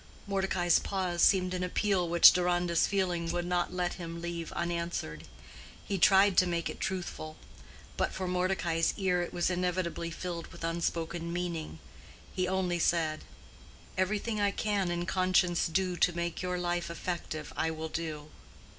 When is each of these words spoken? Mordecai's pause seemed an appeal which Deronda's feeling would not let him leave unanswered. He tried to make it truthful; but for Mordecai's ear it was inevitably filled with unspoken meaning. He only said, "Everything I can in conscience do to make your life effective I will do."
Mordecai's 0.25 0.79
pause 0.79 1.21
seemed 1.21 1.53
an 1.53 1.63
appeal 1.63 2.09
which 2.09 2.31
Deronda's 2.33 2.87
feeling 2.87 3.31
would 3.31 3.45
not 3.45 3.71
let 3.71 3.93
him 4.01 4.19
leave 4.19 4.51
unanswered. 4.53 5.25
He 5.85 5.99
tried 5.99 6.37
to 6.39 6.47
make 6.47 6.71
it 6.71 6.79
truthful; 6.79 7.37
but 7.97 8.11
for 8.11 8.27
Mordecai's 8.27 8.95
ear 8.97 9.21
it 9.21 9.31
was 9.31 9.51
inevitably 9.51 10.09
filled 10.09 10.47
with 10.47 10.63
unspoken 10.63 11.31
meaning. 11.31 11.77
He 12.33 12.47
only 12.47 12.79
said, 12.79 13.23
"Everything 13.95 14.41
I 14.41 14.49
can 14.49 14.89
in 14.89 15.05
conscience 15.05 15.67
do 15.67 15.95
to 15.95 16.13
make 16.15 16.41
your 16.41 16.57
life 16.57 16.89
effective 16.89 17.53
I 17.55 17.69
will 17.69 17.89
do." 17.89 18.31